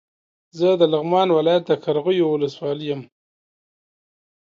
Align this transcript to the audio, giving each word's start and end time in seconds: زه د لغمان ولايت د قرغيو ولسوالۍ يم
زه 0.57 0.69
د 0.81 0.83
لغمان 0.93 1.27
ولايت 1.37 1.63
د 1.67 1.71
قرغيو 1.83 2.25
ولسوالۍ 2.33 2.85
يم 2.91 3.01